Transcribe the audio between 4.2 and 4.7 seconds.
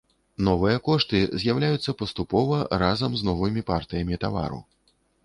тавару.